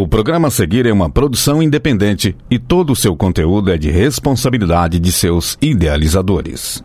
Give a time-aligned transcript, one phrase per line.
[0.00, 3.90] O programa a seguir é uma produção independente e todo o seu conteúdo é de
[3.90, 6.82] responsabilidade de seus idealizadores.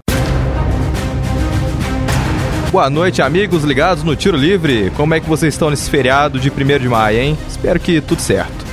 [2.73, 4.91] Boa noite, amigos ligados no Tiro Livre.
[4.97, 7.37] Como é que vocês estão nesse feriado de 1 de maio, hein?
[7.47, 8.65] Espero que tudo certo.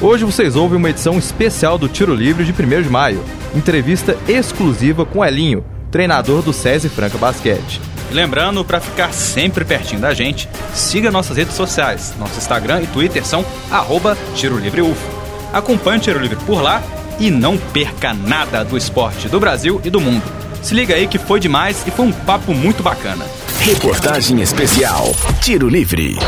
[0.00, 3.20] Hoje vocês ouvem uma edição especial do Tiro Livre de 1 de maio.
[3.56, 7.89] Entrevista exclusiva com Elinho, treinador do SESI Franca Basquete.
[8.10, 12.12] E lembrando, para ficar sempre pertinho da gente, siga nossas redes sociais.
[12.18, 15.20] Nosso Instagram e Twitter são arroba Tiro Livre UFO.
[15.52, 16.82] Acompanhe o Tiro Livre por lá
[17.20, 20.24] e não perca nada do esporte do Brasil e do mundo.
[20.60, 23.24] Se liga aí que foi demais e foi um papo muito bacana.
[23.60, 26.18] Reportagem especial Tiro Livre.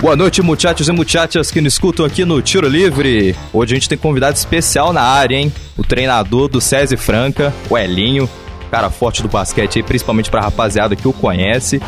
[0.00, 3.36] Boa noite, muchachos e muchachas que nos escutam aqui no Tiro Livre.
[3.52, 5.52] Hoje a gente tem convidado especial na área, hein?
[5.78, 8.28] O treinador do SESI Franca, o Elinho
[8.74, 11.80] cara forte do basquete, principalmente pra rapaziada que o conhece.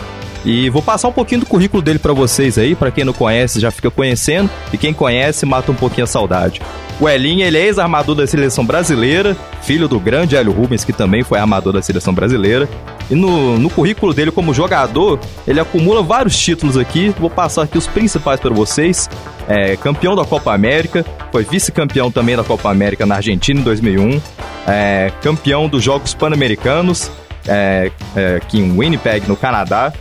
[0.45, 3.59] E vou passar um pouquinho do currículo dele para vocês aí, para quem não conhece
[3.59, 6.63] já fica conhecendo, e quem conhece mata um pouquinho a saudade.
[7.01, 11.25] O Elinho, ele é ex-armador da seleção brasileira, filho do grande Hélio Rubens, que também
[11.25, 12.69] foi armador da seleção brasileira.
[13.11, 17.15] E no, no currículo dele como jogador, ele acumula vários títulos aqui.
[17.19, 19.09] Vou passar aqui os principais para vocês.
[19.49, 24.21] É, campeão da Copa América, foi vice-campeão também da Copa América na Argentina em 2001,
[24.67, 27.13] é, campeão dos Jogos Pan-Americanos,
[27.47, 29.93] é, é, aqui em Winnipeg, no Canadá,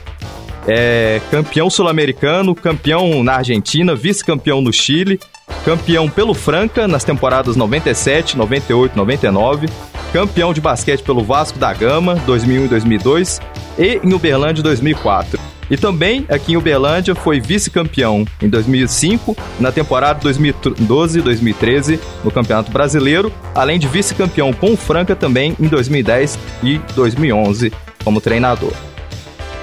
[0.68, 5.20] é, campeão sul-americano, campeão na Argentina, vice-campeão no Chile,
[5.64, 9.68] campeão pelo Franca nas temporadas 97, 98, 99,
[10.16, 13.42] campeão de basquete pelo Vasco da Gama 2001 e 2002
[13.78, 15.38] e em Uberlândia 2004.
[15.70, 23.30] E também aqui em Uberlândia foi vice-campeão em 2005, na temporada 2012-2013 no Campeonato Brasileiro,
[23.54, 28.72] além de vice-campeão com o Franca também em 2010 e 2011 como treinador.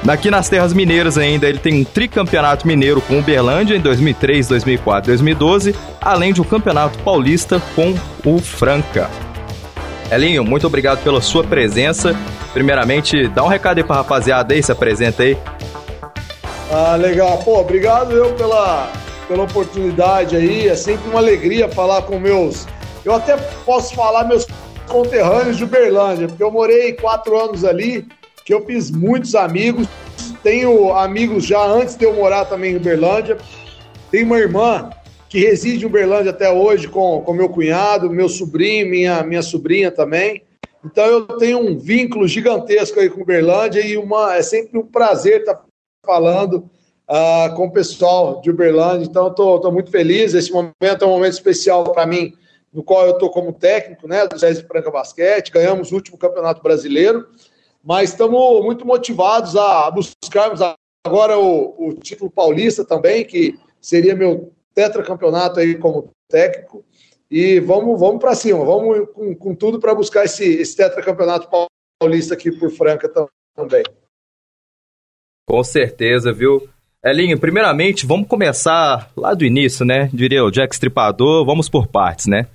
[0.06, 5.06] Aqui nas terras mineiras ainda ele tem um tricampeonato mineiro com Uberlândia em 2003, 2004
[5.12, 9.08] 2012, além de um campeonato paulista com o Franca.
[10.12, 12.14] Elinho, muito obrigado pela sua presença.
[12.52, 15.38] Primeiramente, dá um recado aí pra rapaziada aí, se apresenta aí.
[16.70, 17.38] Ah, legal.
[17.38, 18.92] Pô, obrigado eu pela,
[19.26, 20.68] pela oportunidade aí.
[20.68, 22.66] É sempre uma alegria falar com meus.
[23.02, 24.46] Eu até posso falar meus
[24.86, 28.06] conterrâneos de Uberlândia, porque eu morei quatro anos ali,
[28.44, 29.86] que eu fiz muitos amigos.
[30.42, 33.38] Tenho amigos já antes de eu morar também em Uberlândia.
[34.10, 34.90] Tenho uma irmã
[35.32, 39.90] que reside em Uberlândia até hoje com, com meu cunhado, meu sobrinho, minha, minha sobrinha
[39.90, 40.42] também.
[40.84, 45.40] Então eu tenho um vínculo gigantesco aí com Uberlândia e uma, é sempre um prazer
[45.40, 45.64] estar
[46.04, 46.68] falando
[47.08, 49.06] uh, com o pessoal de Uberlândia.
[49.06, 50.34] Então, estou muito feliz.
[50.34, 52.34] Esse momento é um momento especial para mim,
[52.70, 55.50] no qual eu estou como técnico né, do César Franca Basquete.
[55.50, 57.26] Ganhamos o último campeonato brasileiro,
[57.82, 60.60] mas estamos muito motivados a buscarmos
[61.06, 66.84] agora o, o título paulista também, que seria meu tetracampeonato aí como técnico.
[67.30, 71.48] E vamos, vamos para cima, vamos com, com tudo para buscar esse, esse tetracampeonato
[71.98, 73.10] paulista aqui por Franca
[73.56, 73.82] também.
[75.48, 76.68] Com certeza, viu?
[77.04, 80.08] Elinho, primeiramente, vamos começar lá do início, né?
[80.12, 82.46] Diria o Jack Stripador, vamos por partes, né?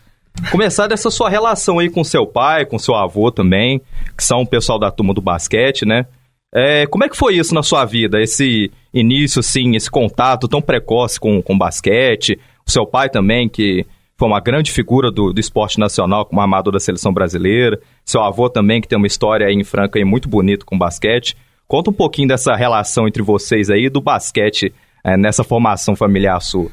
[0.51, 3.81] Começar dessa sua relação aí com seu pai, com seu avô também,
[4.15, 6.05] que são o pessoal da turma do basquete, né?
[6.53, 10.61] É, como é que foi isso na sua vida, esse início, assim, esse contato tão
[10.61, 12.39] precoce com, com basquete?
[12.65, 13.85] O seu pai também, que
[14.17, 17.79] foi uma grande figura do, do esporte nacional como armador da seleção brasileira.
[18.03, 21.37] Seu avô também, que tem uma história aí em Franca aí muito bonita com basquete.
[21.67, 26.71] Conta um pouquinho dessa relação entre vocês aí do basquete é, nessa formação familiar sua.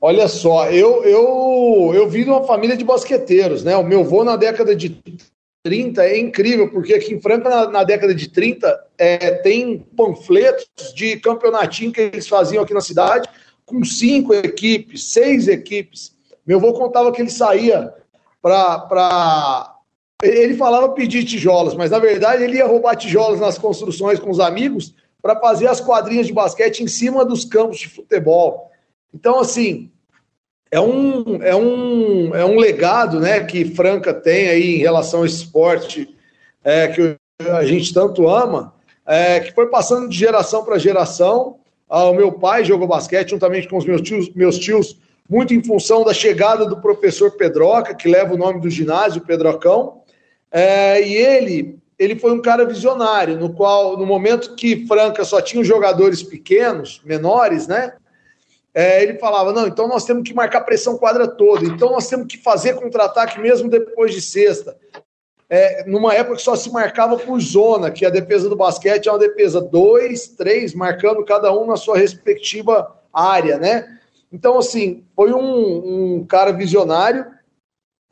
[0.00, 3.76] Olha só, eu, eu, eu vim de uma família de basqueteiros, né?
[3.76, 5.00] O meu avô na década de
[5.66, 10.94] 30 é incrível, porque aqui em Franca, na, na década de 30, é, tem panfletos
[10.94, 13.28] de campeonatinho que eles faziam aqui na cidade,
[13.64, 16.14] com cinco equipes, seis equipes.
[16.46, 17.92] Meu avô contava que ele saía
[18.40, 19.74] para
[20.22, 24.38] ele falava pedir tijolos, mas na verdade ele ia roubar tijolos nas construções com os
[24.38, 28.70] amigos para fazer as quadrinhas de basquete em cima dos campos de futebol.
[29.12, 29.90] Então, assim,
[30.70, 35.26] é um, é um, é um legado né, que Franca tem aí em relação ao
[35.26, 36.14] esporte
[36.64, 37.16] é, que
[37.48, 38.74] a gente tanto ama,
[39.06, 41.58] é, que foi passando de geração para geração.
[41.88, 44.98] Ah, o meu pai jogou basquete juntamente com os meus tios, meus tios,
[45.30, 50.02] muito em função da chegada do professor Pedroca, que leva o nome do ginásio, Pedrocão.
[50.50, 55.40] É, e ele, ele foi um cara visionário, no qual, no momento que Franca só
[55.40, 57.92] tinha jogadores pequenos, menores, né?
[58.76, 62.26] É, ele falava: não, então nós temos que marcar pressão quadra toda, então nós temos
[62.26, 64.76] que fazer contra-ataque mesmo depois de sexta.
[65.48, 69.12] É, numa época que só se marcava por zona, que a defesa do basquete é
[69.12, 73.98] uma defesa dois, três, marcando cada um na sua respectiva área, né?
[74.30, 77.24] Então, assim, foi um, um cara visionário.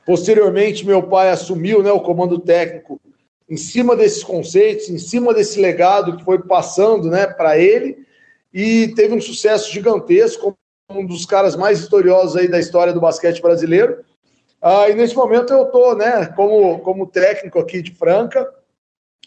[0.07, 2.99] Posteriormente, meu pai assumiu né, o comando técnico
[3.51, 7.99] em cima desses conceitos, em cima desse legado que foi passando né, para ele,
[8.55, 10.57] e teve um sucesso gigantesco,
[10.89, 14.05] como um dos caras mais vitoriosos aí da história do basquete brasileiro.
[14.63, 18.49] Ah, e nesse momento eu estou né, como, como técnico aqui de Franca,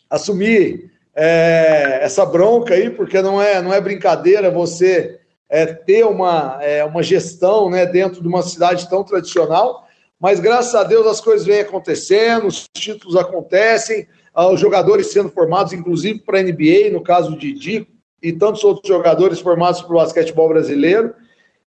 [0.09, 5.19] assumi é, essa bronca aí, porque não é, não é brincadeira você
[5.49, 9.85] é, ter uma, é, uma gestão né, dentro de uma cidade tão tradicional,
[10.17, 15.29] mas graças a Deus as coisas vêm acontecendo, os títulos acontecem, ah, os jogadores sendo
[15.29, 17.87] formados, inclusive para a NBA, no caso do Didi,
[18.21, 21.13] e tantos outros jogadores formados para o basquetebol brasileiro.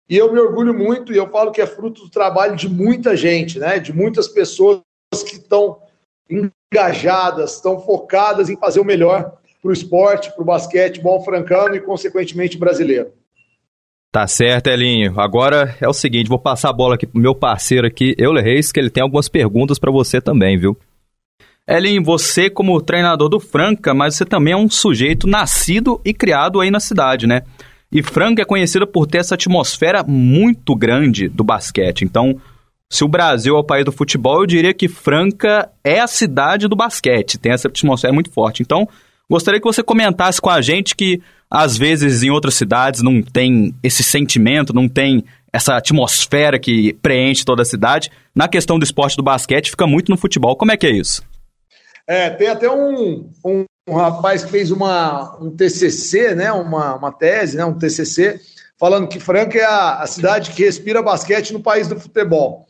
[0.10, 3.16] E eu me orgulho muito, e eu falo que é fruto do trabalho de muita
[3.16, 3.78] gente, né?
[3.78, 4.82] De muitas pessoas
[5.14, 5.78] que estão
[6.30, 11.80] engajadas, estão focadas em fazer o melhor para o esporte, para o basquetebol francano e,
[11.80, 13.12] consequentemente, brasileiro.
[14.12, 15.20] Tá certo, Elinho.
[15.20, 18.72] Agora é o seguinte, vou passar a bola aqui pro meu parceiro aqui, Euler Reis,
[18.72, 20.76] que ele tem algumas perguntas para você também, viu?
[21.70, 26.60] Elinho, você como treinador do Franca, mas você também é um sujeito nascido e criado
[26.60, 27.44] aí na cidade, né?
[27.92, 32.04] E Franca é conhecida por ter essa atmosfera muito grande do basquete.
[32.04, 32.40] Então,
[32.90, 36.68] se o Brasil é o país do futebol, eu diria que Franca é a cidade
[36.68, 37.38] do basquete.
[37.38, 38.64] Tem essa atmosfera muito forte.
[38.64, 38.88] Então,
[39.30, 41.22] gostaria que você comentasse com a gente que
[41.52, 45.24] às vezes em outras cidades não tem esse sentimento, não tem
[45.54, 48.10] essa atmosfera que preenche toda a cidade.
[48.34, 50.56] Na questão do esporte do basquete, fica muito no futebol.
[50.56, 51.29] Como é que é isso?
[52.10, 57.12] É, tem até um, um, um rapaz que fez uma, um TCC, né, uma, uma
[57.12, 58.42] tese, né, um TCC,
[58.80, 62.66] falando que Franca é a, a cidade que respira basquete no país do futebol.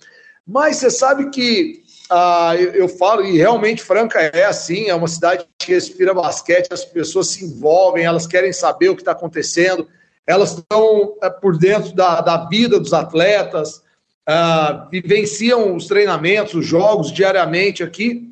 [0.46, 5.08] Mas você sabe que ah, eu, eu, falo, e realmente Franca é assim, é uma
[5.08, 9.88] cidade que respira basquete, as pessoas se envolvem, elas querem saber o que está acontecendo,
[10.28, 13.82] elas estão é, por dentro da, da vida dos atletas,
[14.28, 18.29] ah, vivenciam os treinamentos, os jogos diariamente aqui,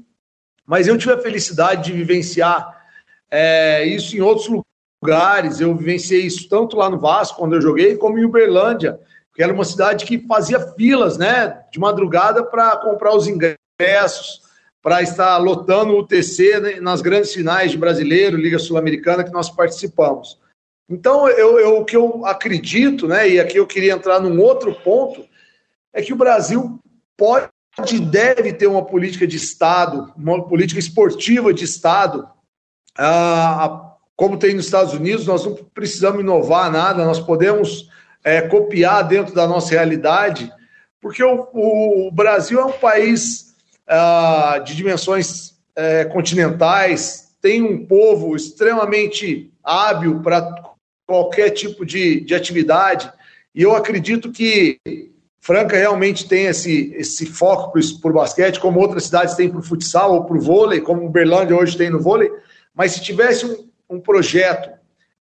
[0.68, 2.86] mas eu tive a felicidade de vivenciar
[3.32, 4.50] é, isso em outros
[5.02, 9.00] lugares, eu vivenciei isso tanto lá no Vasco, quando eu joguei, como em Uberlândia,
[9.34, 14.46] que era uma cidade que fazia filas, né, de madrugada para comprar os ingressos
[14.82, 19.50] para estar lotando o UTC né, nas grandes finais de brasileiro, Liga Sul-Americana que nós
[19.50, 20.40] participamos.
[20.90, 24.74] Então, eu, eu, o que eu acredito, né, e aqui eu queria entrar num outro
[24.84, 25.26] ponto,
[25.94, 26.80] é que o Brasil
[27.18, 27.50] pode
[28.00, 32.28] deve ter uma política de Estado, uma política esportiva de Estado,
[32.98, 37.88] ah, como tem nos Estados Unidos, nós não precisamos inovar nada, nós podemos
[38.24, 40.52] é, copiar dentro da nossa realidade,
[41.00, 43.56] porque o, o Brasil é um país
[43.88, 50.52] uh, de dimensões uh, continentais, tem um povo extremamente hábil para
[51.06, 53.12] qualquer tipo de, de atividade,
[53.54, 54.80] e eu acredito que
[55.40, 59.64] Franca realmente tem esse, esse foco para o basquete, como outras cidades têm para o
[59.64, 62.30] futsal ou para o vôlei, como Uberlândia hoje tem no vôlei,
[62.74, 64.70] mas se tivesse um, um projeto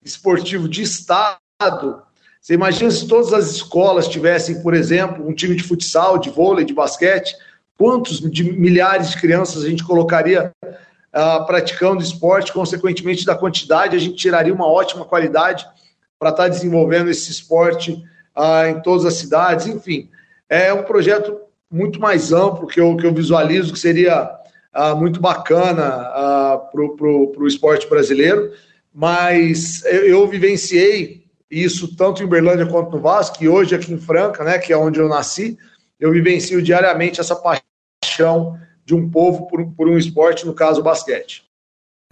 [0.03, 2.01] esportivo de Estado,
[2.41, 6.63] você imagina se todas as escolas tivessem, por exemplo, um time de futsal, de vôlei,
[6.63, 7.35] de basquete,
[7.77, 13.99] quantos de milhares de crianças a gente colocaria uh, praticando esporte, consequentemente da quantidade, a
[13.99, 15.65] gente tiraria uma ótima qualidade
[16.19, 18.03] para estar tá desenvolvendo esse esporte
[18.35, 20.09] uh, em todas as cidades, enfim.
[20.49, 21.37] É um projeto
[21.71, 24.29] muito mais amplo que eu, que eu visualizo que seria
[24.75, 26.09] uh, muito bacana
[26.71, 28.51] para o esporte brasileiro,
[28.93, 33.99] mas eu, eu vivenciei isso tanto em Uberlândia quanto no Vasco, e hoje aqui em
[33.99, 35.57] Franca, né, que é onde eu nasci,
[35.99, 40.83] eu vivencio diariamente essa paixão de um povo por, por um esporte, no caso o
[40.83, 41.43] basquete.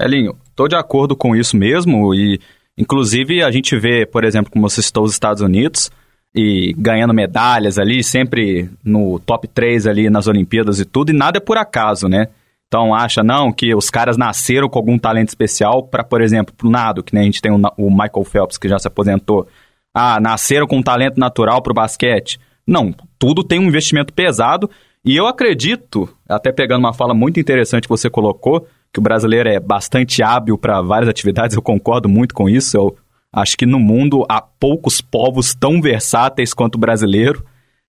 [0.02, 2.40] Elinho, estou de acordo com isso mesmo e
[2.78, 5.92] inclusive a gente vê, por exemplo, como você citou os Estados Unidos
[6.36, 11.38] e ganhando medalhas ali, sempre no top 3 ali nas Olimpíadas e tudo, e nada
[11.38, 12.28] é por acaso, né?
[12.68, 16.70] Então acha não que os caras nasceram com algum talento especial para, por exemplo, pro
[16.70, 19.48] nado, que nem a gente tem o, o Michael Phelps que já se aposentou.
[19.94, 22.40] Ah, nasceram com um talento natural pro basquete.
[22.66, 24.68] Não, tudo tem um investimento pesado
[25.06, 29.50] e eu acredito, até pegando uma fala muito interessante que você colocou, que o brasileiro
[29.50, 32.78] é bastante hábil para várias atividades, eu concordo muito com isso.
[32.78, 32.96] Eu
[33.34, 37.44] acho que no mundo há poucos povos tão versáteis quanto o brasileiro.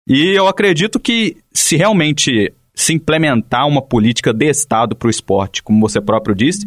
[0.05, 5.63] E eu acredito que se realmente se implementar uma política de Estado para o esporte,
[5.63, 6.65] como você próprio disse,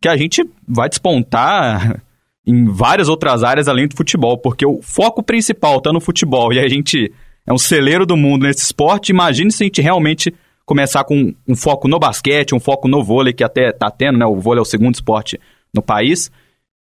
[0.00, 2.02] que a gente vai despontar
[2.46, 6.58] em várias outras áreas além do futebol, porque o foco principal está no futebol e
[6.58, 7.12] a gente
[7.46, 9.10] é um celeiro do mundo nesse esporte.
[9.10, 13.34] Imagine se a gente realmente começar com um foco no basquete, um foco no vôlei,
[13.34, 14.24] que até está tendo, né?
[14.24, 15.38] O vôlei é o segundo esporte
[15.74, 16.30] no país.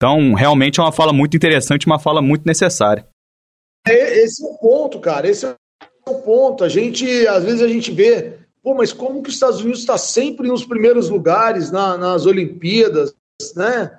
[0.02, 3.06] Então, realmente é uma fala muito interessante, uma fala muito necessária.
[3.88, 5.30] é, esse é o ponto, cara.
[5.30, 5.56] Esse é
[6.10, 6.64] o ponto.
[6.64, 10.00] A gente, às vezes, a gente vê, pô, mas como que os Estados Unidos está
[10.00, 13.14] sempre nos primeiros lugares na, nas Olimpíadas,
[13.56, 13.96] né?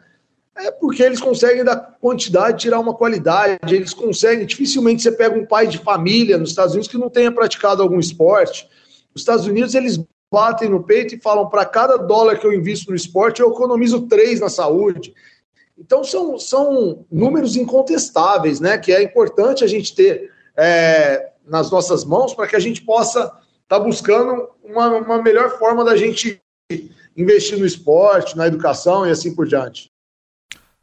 [0.57, 4.45] É porque eles conseguem da quantidade tirar uma qualidade, eles conseguem.
[4.45, 8.01] Dificilmente você pega um pai de família nos Estados Unidos que não tenha praticado algum
[8.01, 8.69] esporte.
[9.15, 12.91] Os Estados Unidos, eles batem no peito e falam: para cada dólar que eu invisto
[12.91, 15.15] no esporte, eu economizo três na saúde.
[15.79, 18.79] Então, são, são números incontestáveis, né?
[18.79, 23.21] Que é importante a gente ter é, nas nossas mãos para que a gente possa
[23.21, 26.41] estar tá buscando uma, uma melhor forma da gente
[27.17, 29.91] investir no esporte, na educação e assim por diante.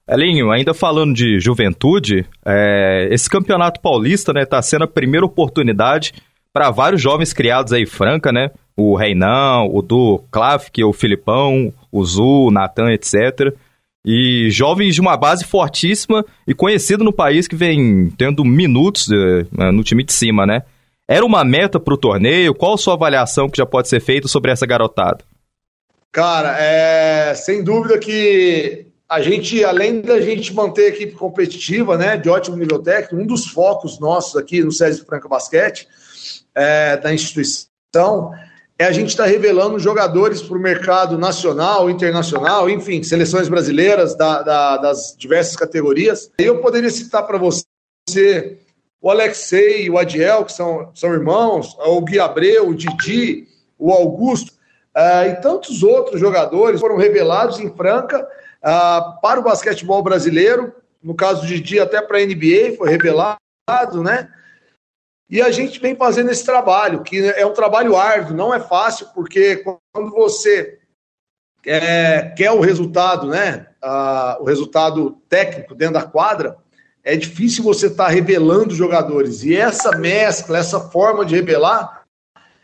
[0.08, 5.26] Elinho, ainda falando de juventude, é, esse campeonato paulista está né, tá sendo a primeira
[5.26, 6.14] oportunidade
[6.52, 8.50] para vários jovens criados aí Franca, né?
[8.76, 13.54] O Reinão, o Du Klafk, o Filipão, o Zu, o Natan, etc.
[14.06, 19.72] E jovens de uma base fortíssima e conhecido no país que vem tendo minutos uh,
[19.72, 20.64] no time de cima, né?
[21.08, 22.54] Era uma meta para o torneio?
[22.54, 25.24] Qual a sua avaliação que já pode ser feita sobre essa garotada?
[26.12, 32.16] Cara, é sem dúvida que a gente, além da gente manter a equipe competitiva, né,
[32.16, 35.88] de ótimo nível técnico, um dos focos nossos aqui no César Franca Basquete,
[36.54, 38.32] é, da instituição,
[38.80, 44.16] é a gente estar tá revelando jogadores para o mercado nacional, internacional, enfim, seleções brasileiras
[44.16, 46.32] da, da, das diversas categorias.
[46.40, 48.58] Eu poderia citar para você
[49.02, 53.92] o Alexei e o Adiel, que são, são irmãos, o Gui Abreu, o Didi, o
[53.92, 54.54] Augusto,
[54.96, 58.26] uh, e tantos outros jogadores foram revelados em Franca
[58.64, 60.74] uh, para o basquetebol brasileiro.
[61.04, 63.40] No caso do Didi, até para a NBA foi revelado,
[64.02, 64.30] né?
[65.30, 69.08] E a gente vem fazendo esse trabalho, que é um trabalho árduo, não é fácil,
[69.14, 70.80] porque quando você
[71.64, 73.68] é, quer o resultado, né?
[74.40, 76.58] o resultado técnico dentro da quadra,
[77.04, 79.44] é difícil você estar tá revelando jogadores.
[79.44, 82.04] E essa mescla, essa forma de revelar,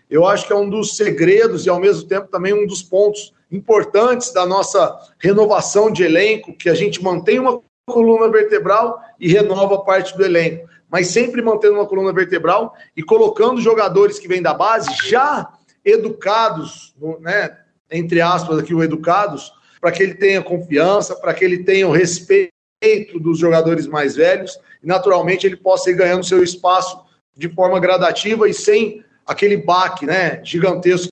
[0.09, 3.31] eu acho que é um dos segredos e, ao mesmo tempo, também um dos pontos
[3.51, 9.83] importantes da nossa renovação de elenco, que a gente mantém uma coluna vertebral e renova
[9.83, 14.53] parte do elenco mas sempre mantendo uma coluna vertebral e colocando jogadores que vêm da
[14.53, 15.45] base já
[15.83, 17.53] educados, né,
[17.91, 21.91] entre aspas aqui o educados, para que ele tenha confiança, para que ele tenha o
[21.91, 26.97] respeito dos jogadores mais velhos e naturalmente ele possa ir ganhando seu espaço
[27.35, 31.09] de forma gradativa e sem aquele baque, né, gigantesco.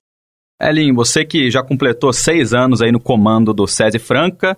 [0.58, 4.56] Elinho, você que já completou seis anos aí no comando do SESI Franca,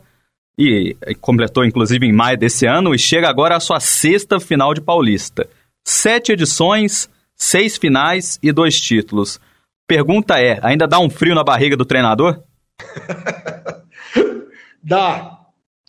[0.58, 4.80] e completou inclusive em maio desse ano e chega agora à sua sexta final de
[4.80, 5.48] Paulista.
[5.84, 9.40] Sete edições, seis finais e dois títulos.
[9.86, 12.42] Pergunta é: ainda dá um frio na barriga do treinador?
[14.82, 15.38] dá.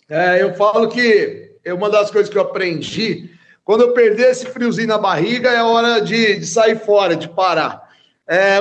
[0.08, 3.30] É, eu falo que é uma das coisas que eu aprendi.
[3.64, 7.86] Quando eu perder esse friozinho na barriga, é hora de, de sair fora, de parar.
[8.26, 8.58] É,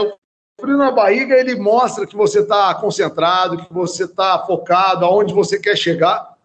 [0.60, 5.60] frio na barriga, ele mostra que você está concentrado, que você está focado, aonde você
[5.60, 6.36] quer chegar.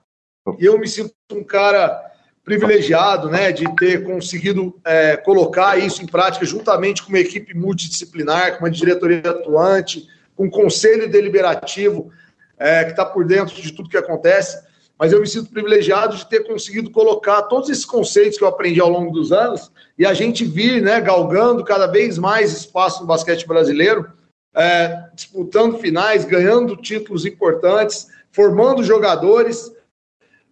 [0.59, 2.11] E eu me sinto um cara
[2.45, 8.59] privilegiado, né, de ter conseguido é, colocar isso em prática juntamente com uma equipe multidisciplinar,
[8.59, 12.11] com uma diretoria atuante, com um conselho deliberativo
[12.59, 14.61] é, que está por dentro de tudo que acontece.
[14.99, 18.81] Mas eu me sinto privilegiado de ter conseguido colocar todos esses conceitos que eu aprendi
[18.81, 23.07] ao longo dos anos e a gente vir, né, galgando cada vez mais espaço no
[23.07, 24.09] basquete brasileiro,
[24.55, 29.73] é, disputando finais, ganhando títulos importantes, formando jogadores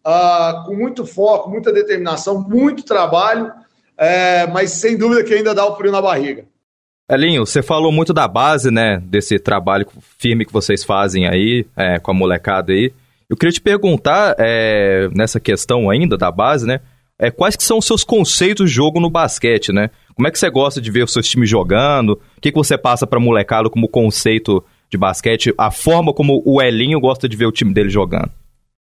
[0.07, 3.53] uh, com muito foco, muita determinação, muito trabalho,
[3.97, 6.45] é, mas sem dúvida que ainda dá o frio na barriga.
[7.09, 11.99] Elinho, você falou muito da base, né, desse trabalho firme que vocês fazem aí, é,
[11.99, 12.93] com a molecada aí.
[13.31, 16.81] Eu queria te perguntar, é, nessa questão ainda da base, né,
[17.17, 19.91] é, quais que são os seus conceitos de jogo no basquete, né?
[20.17, 22.15] Como é que você gosta de ver os seus times jogando?
[22.37, 25.55] O que, que você passa para molecada como conceito de basquete?
[25.57, 28.33] A forma como o Elinho gosta de ver o time dele jogando?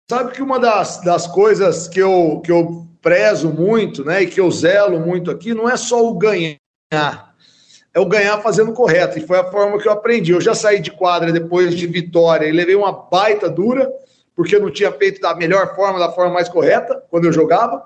[0.09, 4.41] Sabe que uma das, das coisas que eu, que eu prezo muito, né, e que
[4.41, 6.59] eu zelo muito aqui, não é só o ganhar,
[6.93, 10.31] é o ganhar fazendo correto, e foi a forma que eu aprendi.
[10.31, 13.91] Eu já saí de quadra depois de vitória e levei uma baita dura,
[14.39, 17.83] porque eu não tinha feito da melhor forma, da forma mais correta, quando eu jogava.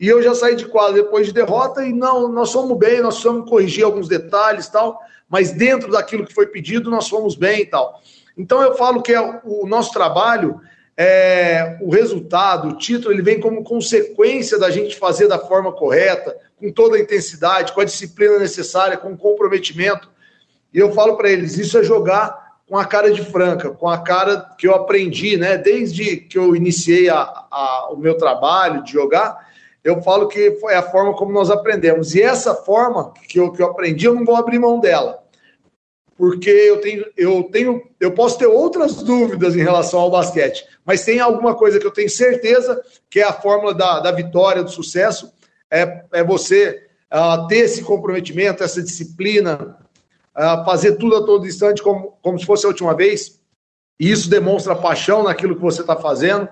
[0.00, 3.20] E eu já saí de quadra depois de derrota e não, nós fomos bem, nós
[3.20, 4.98] fomos corrigir alguns detalhes tal,
[5.28, 8.00] mas dentro daquilo que foi pedido, nós fomos bem e tal.
[8.34, 10.58] Então eu falo que é o nosso trabalho,
[10.96, 16.34] é, o resultado, o título, ele vem como consequência da gente fazer da forma correta,
[16.56, 20.08] com toda a intensidade, com a disciplina necessária, com o comprometimento.
[20.72, 23.98] E eu falo para eles, isso é jogar com a cara de franca, com a
[23.98, 25.56] cara que eu aprendi, né?
[25.56, 29.48] Desde que eu iniciei a, a, o meu trabalho de jogar,
[29.82, 32.14] eu falo que foi a forma como nós aprendemos.
[32.14, 35.22] E essa forma que eu, que eu aprendi, eu não vou abrir mão dela.
[36.14, 41.04] Porque eu tenho, eu tenho, eu posso ter outras dúvidas em relação ao basquete, mas
[41.04, 44.70] tem alguma coisa que eu tenho certeza que é a fórmula da, da vitória, do
[44.70, 45.32] sucesso,
[45.70, 46.82] é, é você
[47.14, 49.78] uh, ter esse comprometimento, essa disciplina,
[50.64, 53.40] fazer tudo a todo instante como, como se fosse a última vez.
[54.00, 56.48] E isso demonstra paixão naquilo que você está fazendo.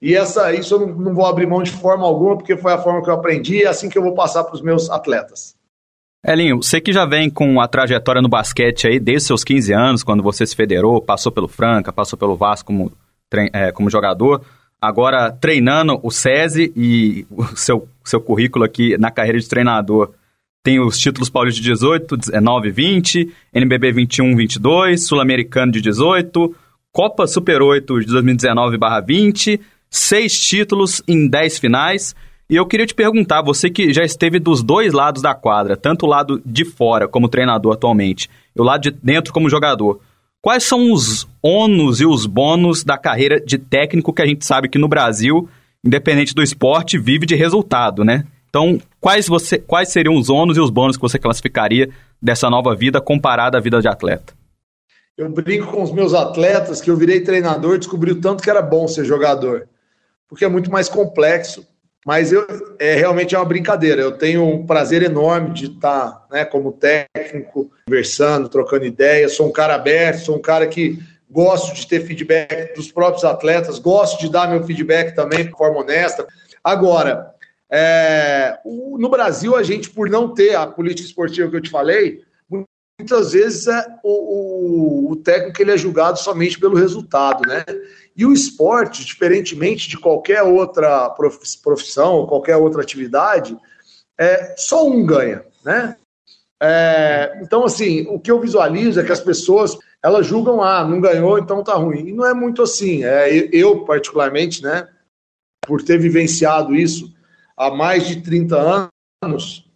[0.00, 2.78] E essa, isso eu não, não, vou abrir mão de forma alguma, porque foi a
[2.78, 5.54] forma que eu aprendi e é assim que eu vou passar para os meus atletas.
[6.24, 10.02] Elinho, você que já vem com a trajetória no basquete aí desde seus 15 anos,
[10.04, 12.92] quando você se federou, passou pelo Franca, passou pelo Vasco como,
[13.52, 14.44] é, como jogador,
[14.80, 20.12] agora treinando o SESI e o seu, seu currículo aqui na carreira de treinador
[20.62, 26.54] tem os títulos paulistas de 18, 19 20, NBB 21, 22, Sul-Americano de 18,
[26.92, 32.14] Copa Super 8 de 2019/20, seis títulos em 10 finais.
[32.48, 36.04] E eu queria te perguntar, você que já esteve dos dois lados da quadra, tanto
[36.04, 40.00] o lado de fora como treinador atualmente, e o lado de dentro como jogador,
[40.42, 44.68] Quais são os ônus e os bônus da carreira de técnico que a gente sabe
[44.68, 45.48] que no Brasil,
[45.84, 48.24] independente do esporte, vive de resultado, né?
[48.52, 51.88] Então, quais, você, quais seriam os ônus e os bônus que você classificaria
[52.20, 54.34] dessa nova vida comparada à vida de atleta?
[55.16, 58.50] Eu brinco com os meus atletas que eu virei treinador e descobri o tanto que
[58.50, 59.66] era bom ser jogador.
[60.28, 61.66] Porque é muito mais complexo,
[62.04, 62.46] mas eu,
[62.78, 64.02] é realmente é uma brincadeira.
[64.02, 69.32] Eu tenho um prazer enorme de estar, né, como técnico, conversando, trocando ideias.
[69.32, 70.98] Sou um cara aberto, sou um cara que
[71.30, 75.80] gosto de ter feedback dos próprios atletas, gosto de dar meu feedback também de forma
[75.80, 76.26] honesta.
[76.62, 77.32] Agora,
[77.72, 81.70] é, o, no Brasil, a gente, por não ter a política esportiva que eu te
[81.70, 82.22] falei,
[83.00, 87.64] muitas vezes é, o, o, o técnico ele é julgado somente pelo resultado, né?
[88.14, 91.08] E o esporte, diferentemente de qualquer outra
[91.62, 93.56] profissão ou qualquer outra atividade,
[94.20, 95.96] é, só um ganha, né?
[96.62, 101.00] É, então, assim, o que eu visualizo é que as pessoas elas julgam, ah, não
[101.00, 102.08] ganhou, então tá ruim.
[102.08, 103.02] E não é muito assim.
[103.02, 104.86] É, eu, particularmente, né,
[105.66, 107.11] por ter vivenciado isso
[107.56, 108.88] há mais de 30
[109.24, 109.70] anos,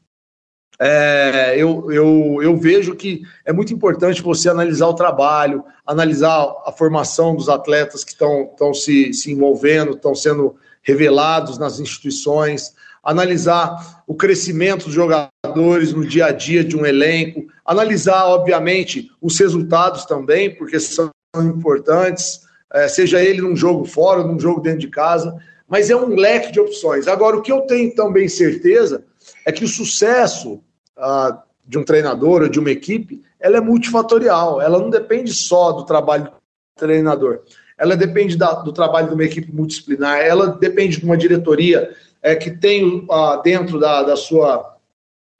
[0.78, 6.72] é, eu, eu, eu vejo que é muito importante você analisar o trabalho, analisar a
[6.72, 14.14] formação dos atletas que estão se, se envolvendo, estão sendo revelados nas instituições, analisar o
[14.14, 20.54] crescimento dos jogadores no dia a dia de um elenco, analisar, obviamente, os resultados também,
[20.54, 22.40] porque são importantes,
[22.72, 25.36] é, seja ele num jogo fora, num jogo dentro de casa,
[25.68, 27.08] mas é um leque de opções.
[27.08, 29.04] Agora, o que eu tenho também certeza
[29.44, 30.60] é que o sucesso
[30.96, 35.72] uh, de um treinador ou de uma equipe, ela é multifatorial, ela não depende só
[35.72, 36.32] do trabalho do
[36.76, 37.40] treinador,
[37.76, 42.34] ela depende da, do trabalho de uma equipe multidisciplinar, ela depende de uma diretoria é,
[42.34, 44.76] que tem uh, dentro da, da sua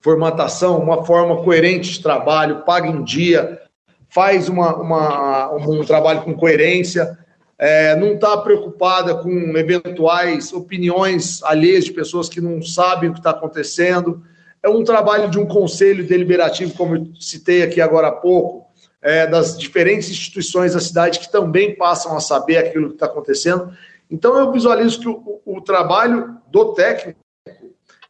[0.01, 3.61] formatação uma forma coerente de trabalho, paga em dia,
[4.09, 7.19] faz uma, uma um trabalho com coerência,
[7.59, 13.21] é, não está preocupada com eventuais opiniões alheias de pessoas que não sabem o que
[13.21, 14.23] está acontecendo
[14.63, 18.67] é um trabalho de um conselho deliberativo, como eu citei aqui agora há pouco,
[19.01, 23.71] é, das diferentes instituições da cidade que também passam a saber aquilo que está acontecendo.
[24.11, 27.21] Então eu visualizo que o, o, trabalho do técnico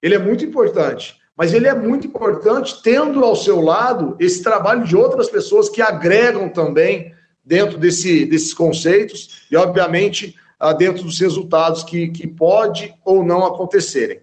[0.03, 4.85] ele é muito importante, mas ele é muito importante tendo ao seu lado esse trabalho
[4.85, 7.13] de outras pessoas que agregam também
[7.47, 13.47] dentro desse, desses conceitos e, obviamente, ah, dentro dos resultados que, que pode ou não
[13.47, 14.19] acontecerem.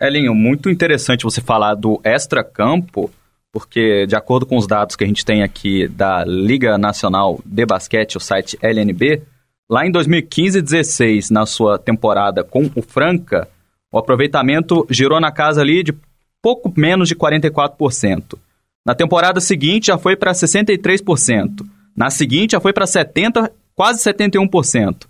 [0.00, 3.10] Elinho, muito interessante você falar do extra-campo,
[3.50, 7.64] porque de acordo com os dados que a gente tem aqui da Liga Nacional de
[7.64, 9.22] Basquete, o site LNB,
[9.70, 13.48] lá em 2015 e 16, na sua temporada com o Franca,
[13.90, 15.94] o aproveitamento girou na casa ali de
[16.42, 18.38] pouco menos de 44%.
[18.84, 21.66] Na temporada seguinte já foi para 63%.
[21.96, 25.06] Na seguinte já foi para 70, quase 71%.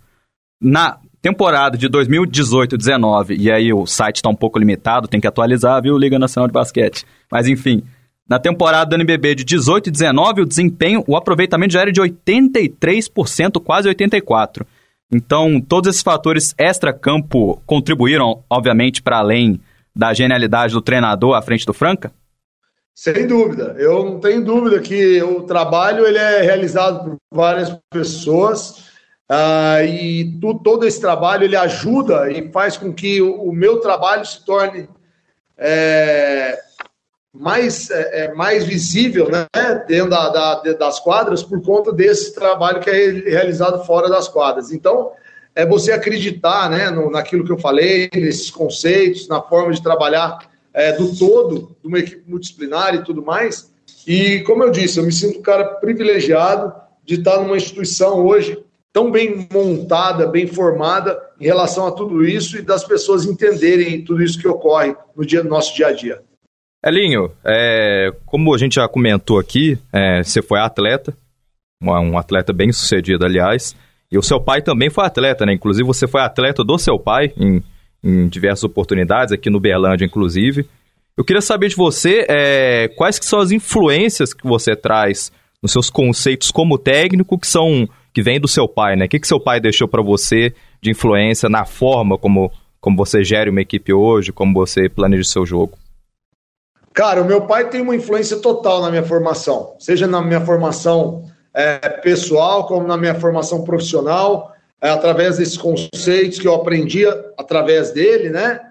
[0.61, 5.81] Na temporada de 2018-19, e aí o site está um pouco limitado, tem que atualizar,
[5.81, 7.05] viu, Liga Nacional de Basquete.
[7.29, 7.83] Mas enfim,
[8.29, 12.01] na temporada do NBB de 18 e 19, o desempenho, o aproveitamento já era de
[12.01, 14.65] 83%, quase 84%.
[15.11, 19.59] Então, todos esses fatores extra-campo contribuíram, obviamente, para além
[19.95, 22.11] da genialidade do treinador à frente do Franca?
[22.97, 23.75] Sem dúvida.
[23.77, 28.87] Eu não tenho dúvida que o trabalho ele é realizado por várias pessoas
[29.29, 33.81] Uh, e tu, todo esse trabalho ele ajuda e faz com que o, o meu
[33.81, 34.87] trabalho se torne
[35.57, 36.57] é,
[37.33, 39.45] mais, é, é mais visível né,
[39.85, 44.71] dentro da, da, das quadras por conta desse trabalho que é realizado fora das quadras.
[44.71, 45.11] Então,
[45.53, 50.39] é você acreditar né, no, naquilo que eu falei, nesses conceitos, na forma de trabalhar
[50.77, 53.73] é, do todo, de uma equipe multidisciplinar e tudo mais.
[54.05, 56.71] E, como eu disse, eu me sinto um cara privilegiado
[57.03, 58.63] de estar numa instituição hoje
[58.93, 64.21] tão bem montada, bem formada em relação a tudo isso e das pessoas entenderem tudo
[64.21, 66.21] isso que ocorre no, dia, no nosso dia a dia.
[66.85, 71.17] Elinho, é, como a gente já comentou aqui, é, você foi atleta,
[71.81, 73.75] um atleta bem sucedido, aliás,
[74.11, 75.53] e o seu pai também foi atleta, né?
[75.53, 77.61] Inclusive, você foi atleta do seu pai em,
[78.07, 80.65] em diversas oportunidades, aqui no Berlândia, inclusive.
[81.17, 85.73] Eu queria saber de você é, quais que são as influências que você traz nos
[85.73, 89.05] seus conceitos como técnico que são que vem do seu pai, né?
[89.05, 93.23] O que, que seu pai deixou para você de influência na forma como, como você
[93.23, 95.77] gere uma equipe hoje, como você planeja o seu jogo?
[96.93, 101.25] Cara, o meu pai tem uma influência total na minha formação, seja na minha formação
[101.53, 107.91] é, pessoal como na minha formação profissional, é, através desses conceitos que eu aprendia através
[107.91, 108.61] dele, né?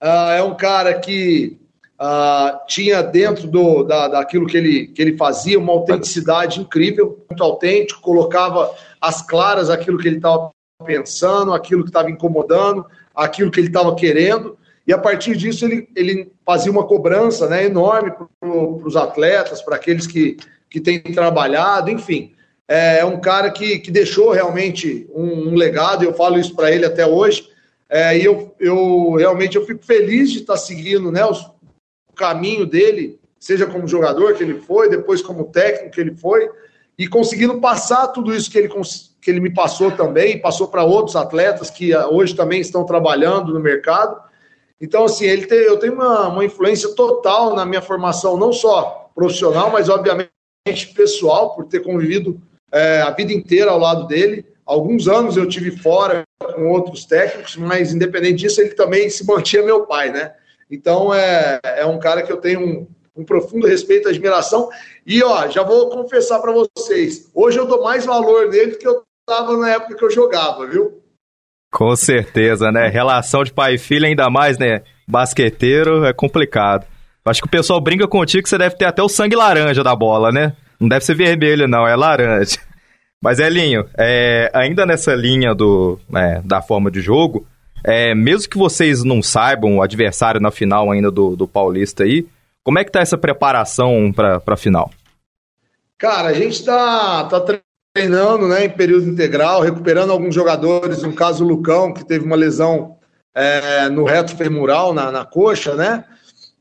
[0.00, 1.58] Ah, é um cara que
[1.94, 7.42] Uh, tinha dentro do, da, daquilo que ele, que ele fazia uma autenticidade incrível, muito
[7.42, 10.50] autêntico, colocava as claras aquilo que ele estava
[10.84, 15.88] pensando, aquilo que estava incomodando, aquilo que ele estava querendo, e a partir disso ele,
[15.94, 20.36] ele fazia uma cobrança né, enorme para os atletas, para aqueles que,
[20.68, 22.34] que têm trabalhado, enfim.
[22.68, 26.70] É, é um cara que, que deixou realmente um, um legado, eu falo isso para
[26.70, 27.48] ele até hoje,
[27.88, 31.46] é, e eu, eu realmente eu fico feliz de estar seguindo né, os,
[32.14, 36.48] caminho dele, seja como jogador que ele foi, depois como técnico que ele foi,
[36.96, 38.68] e conseguindo passar tudo isso que ele,
[39.20, 43.52] que ele me passou também, passou para outros atletas que ah, hoje também estão trabalhando
[43.52, 44.22] no mercado.
[44.80, 49.10] Então, assim, ele tem, eu tenho uma, uma influência total na minha formação, não só
[49.14, 50.30] profissional, mas obviamente
[50.94, 52.40] pessoal, por ter convivido
[52.74, 54.44] é, a vida inteira ao lado dele.
[54.66, 59.62] Alguns anos eu tive fora com outros técnicos, mas independente disso, ele também se mantinha
[59.62, 60.32] meu pai, né?
[60.68, 64.68] Então é, é um cara que eu tenho um, um profundo respeito e admiração.
[65.06, 68.88] E ó, já vou confessar para vocês, hoje eu dou mais valor nele do que
[68.88, 71.00] eu dava na época que eu jogava, viu?
[71.72, 72.88] Com certeza, né?
[72.88, 74.82] Relação de pai e filho, ainda mais, né?
[75.06, 76.86] Basqueteiro é complicado.
[77.24, 79.94] Acho que o pessoal brinca contigo que você deve ter até o sangue laranja da
[79.94, 80.54] bola, né?
[80.84, 82.58] Não deve ser vermelho, não, é laranja.
[83.20, 87.46] Mas, Elinho, é, ainda nessa linha do, é, da forma de jogo,
[87.82, 92.26] é, mesmo que vocês não saibam o adversário na final ainda do, do Paulista aí,
[92.62, 94.90] como é que tá essa preparação para a final?
[95.96, 97.60] Cara, a gente está tá
[97.94, 102.36] treinando né, em período integral, recuperando alguns jogadores, no caso o Lucão, que teve uma
[102.36, 102.98] lesão
[103.34, 106.04] é, no reto femoral, na, na coxa, né?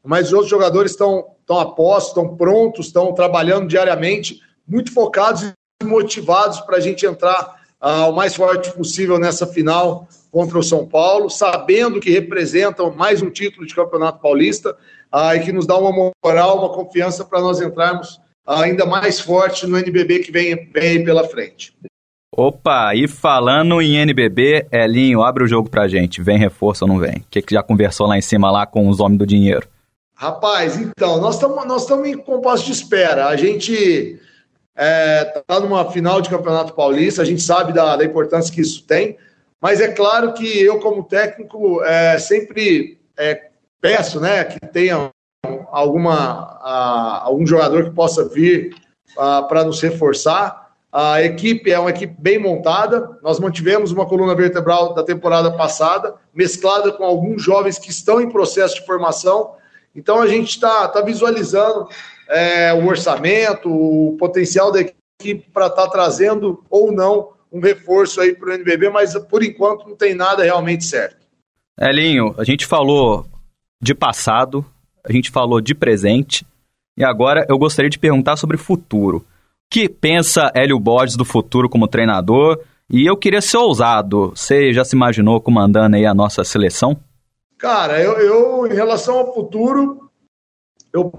[0.02, 5.44] Mas os outros jogadores estão estão a posto, estão prontos, estão trabalhando diariamente, muito focados
[5.82, 10.64] e motivados para a gente entrar uh, o mais forte possível nessa final contra o
[10.64, 14.76] São Paulo, sabendo que representam mais um título de Campeonato Paulista
[15.12, 19.68] ah, e que nos dá uma moral, uma confiança para nós entrarmos ainda mais forte
[19.68, 21.72] no NBB que vem, vem pela frente.
[22.36, 26.20] Opa, e falando em NBB, Elinho, abre o jogo pra gente.
[26.20, 27.18] Vem reforço ou não vem?
[27.18, 29.68] O que, que já conversou lá em cima lá com os homens do dinheiro?
[30.24, 33.28] Rapaz, então, nós estamos nós em compasso de espera.
[33.28, 34.22] A gente está
[34.78, 38.88] é, tá numa final de Campeonato Paulista, a gente sabe da, da importância que isso
[38.88, 39.18] tem.
[39.62, 43.50] Mas é claro que eu, como técnico, é, sempre é,
[43.82, 45.10] peço né, que tenha
[45.70, 46.58] alguma,
[47.22, 48.74] algum jogador que possa vir
[49.50, 50.72] para nos reforçar.
[50.90, 53.20] A equipe é uma equipe bem montada.
[53.22, 58.32] Nós mantivemos uma coluna vertebral da temporada passada, mesclada com alguns jovens que estão em
[58.32, 59.62] processo de formação.
[59.96, 61.88] Então a gente está tá visualizando
[62.28, 68.20] é, o orçamento, o potencial da equipe para estar tá trazendo ou não um reforço
[68.20, 71.18] aí para o NBB, mas por enquanto não tem nada realmente certo.
[71.80, 73.26] Elinho, a gente falou
[73.80, 74.66] de passado,
[75.04, 76.46] a gente falou de presente,
[76.98, 79.18] e agora eu gostaria de perguntar sobre futuro.
[79.18, 79.24] O
[79.70, 82.60] que pensa Hélio Borges do futuro como treinador?
[82.92, 84.32] E eu queria ser ousado.
[84.36, 86.98] Você já se imaginou comandando aí a nossa seleção?
[87.64, 90.12] Cara, eu, eu em relação ao futuro,
[90.92, 91.14] eu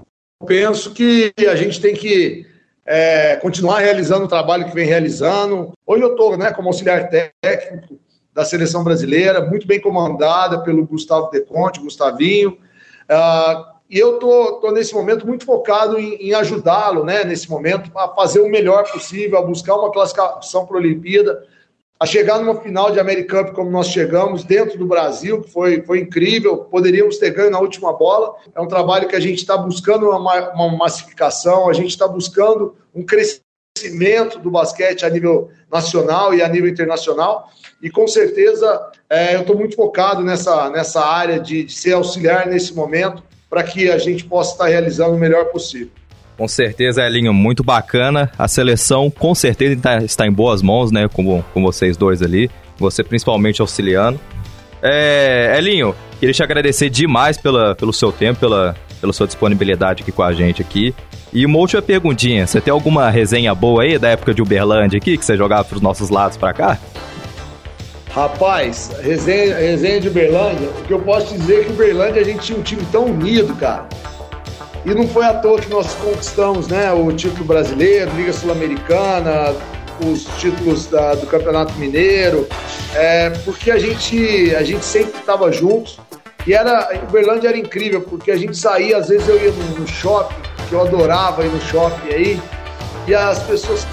[0.45, 2.45] penso que a gente tem que
[2.85, 5.73] é, continuar realizando o trabalho que vem realizando.
[5.87, 7.99] Hoje eu estou né, como auxiliar técnico
[8.31, 12.51] da seleção brasileira, muito bem comandada pelo Gustavo De Conte, Gustavinho.
[12.51, 17.89] Uh, e eu tô, tô, nesse momento muito focado em, em ajudá-lo, né, nesse momento,
[17.97, 21.43] a fazer o melhor possível, a buscar uma classificação para a Olimpíada
[21.99, 25.81] a chegar numa final de American Cup como nós chegamos dentro do Brasil, que foi,
[25.81, 28.35] foi incrível, poderíamos ter ganho na última bola.
[28.53, 32.75] É um trabalho que a gente está buscando uma, uma massificação, a gente está buscando
[32.93, 37.49] um crescimento do basquete a nível nacional e a nível internacional.
[37.81, 42.45] E com certeza é, eu estou muito focado nessa, nessa área de, de ser auxiliar
[42.45, 45.91] nesse momento para que a gente possa estar realizando o melhor possível.
[46.37, 48.29] Com certeza, Elinho, muito bacana.
[48.37, 51.07] A seleção com certeza tá, está em boas mãos, né?
[51.07, 52.49] Com, com vocês dois ali.
[52.77, 54.19] Você principalmente auxiliando.
[54.81, 60.11] É, Elinho, queria te agradecer demais pela, pelo seu tempo, pela, pela sua disponibilidade aqui
[60.11, 60.93] com a gente aqui.
[61.31, 65.17] E uma última perguntinha, você tem alguma resenha boa aí da época de Uberlândia aqui,
[65.17, 66.79] que você jogava pros nossos lados para cá?
[68.11, 72.39] Rapaz, resenha, resenha de Uberlândia, o que eu posso dizer é que Uberlândia a gente
[72.39, 73.89] tinha um time tão unido, cara.
[74.85, 79.55] E não foi à toa que nós conquistamos né, o título brasileiro, Liga Sul-Americana,
[80.05, 82.47] os títulos da, do Campeonato Mineiro,
[82.93, 85.99] é, porque a gente, a gente sempre estava juntos.
[86.45, 89.87] E era, Uberlândia era incrível, porque a gente saía, às vezes eu ia no, no
[89.87, 90.35] shopping,
[90.69, 92.39] que eu adorava ir no shopping aí,
[93.07, 93.87] e as pessoas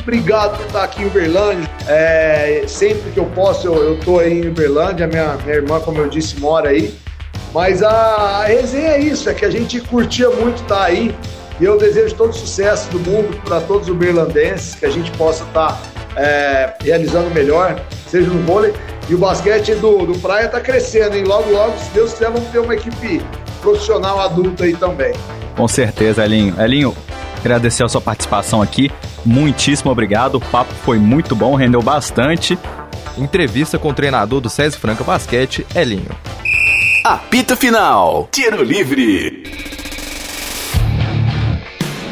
[0.00, 1.68] obrigado por estar aqui em Uberlândia.
[1.86, 5.06] É, sempre que eu posso, eu, tô aí em Uberlândia.
[5.06, 6.94] Minha, minha irmã, como eu disse, mora aí.
[7.56, 11.16] Mas a, a resenha é isso, é que a gente curtia muito estar aí.
[11.58, 15.10] E eu desejo todo o sucesso do mundo para todos os berlandenses, que a gente
[15.12, 15.80] possa estar
[16.16, 18.74] é, realizando melhor, seja no vôlei.
[19.08, 21.24] E o basquete do, do Praia está crescendo, hein?
[21.24, 23.22] Logo, logo, se Deus quiser, vamos ter uma equipe
[23.62, 25.14] profissional adulta aí também.
[25.56, 26.60] Com certeza, Elinho.
[26.60, 26.94] Elinho,
[27.38, 28.92] agradecer a sua participação aqui.
[29.24, 30.34] Muitíssimo obrigado.
[30.34, 32.58] O papo foi muito bom, rendeu bastante.
[33.16, 36.35] Entrevista com o treinador do SESI Franca Basquete, Elinho.
[37.08, 38.28] Apito Final.
[38.32, 39.44] Tiro livre.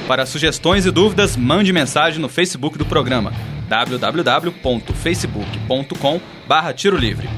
[0.06, 3.32] Para sugestões e dúvidas, mande mensagem no Facebook do programa
[3.68, 6.20] www.facebook.com
[6.76, 7.28] Tiro Livre.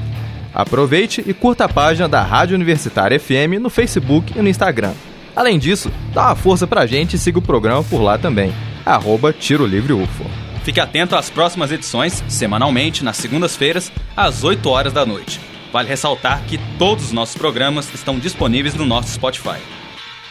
[0.53, 4.93] Aproveite e curta a página da Rádio Universitária FM no Facebook e no Instagram.
[5.35, 8.53] Além disso, dá uma força pra gente e siga o programa por lá também.
[8.85, 10.25] Arroba Tiro Livre UFO.
[10.63, 15.56] Fique atento às próximas edições, semanalmente, nas segundas-feiras, às 8 horas da noite.
[15.77, 19.59] Vale ressaltar que todos os nossos programas estão disponíveis no nosso Spotify.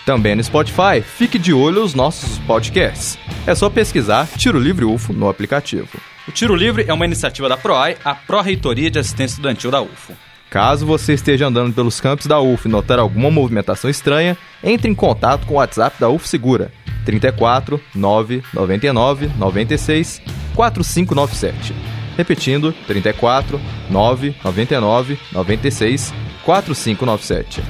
[0.05, 3.17] Também no Spotify, fique de olho nos nossos podcasts.
[3.47, 6.01] É só pesquisar Tiro Livre UFO no aplicativo.
[6.27, 10.15] O Tiro Livre é uma iniciativa da PROAI, a Pró-Reitoria de Assistência Estudantil da UFO.
[10.51, 14.97] Caso você esteja andando pelos campos da UF e notar alguma movimentação estranha, entre em
[14.97, 16.73] contato com o WhatsApp da UF Segura
[17.05, 20.21] 34 999 96
[20.57, 21.96] 4597.
[22.17, 27.63] Repetindo, 34 999 96 4597.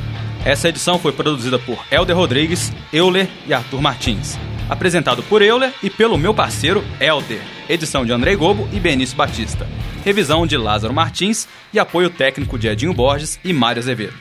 [0.45, 4.39] Essa edição foi produzida por Helder Rodrigues, Euler e Arthur Martins.
[4.69, 7.41] Apresentado por Euler e pelo meu parceiro Helder.
[7.69, 9.67] Edição de Andrei Gobo e Benício Batista.
[10.05, 14.15] Revisão de Lázaro Martins e apoio técnico de Edinho Borges e Mário Azevedo.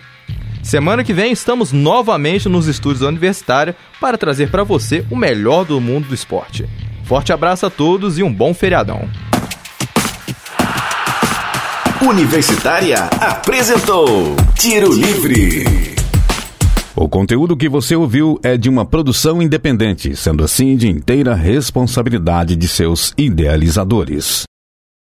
[0.64, 5.64] Semana que vem estamos novamente nos estúdios da Universitária para trazer para você o melhor
[5.64, 6.68] do mundo do esporte.
[7.04, 9.08] Forte abraço a todos e um bom feriadão.
[12.02, 15.96] Universitária apresentou Tiro Livre.
[16.94, 22.56] O conteúdo que você ouviu é de uma produção independente, sendo assim de inteira responsabilidade
[22.56, 24.44] de seus idealizadores.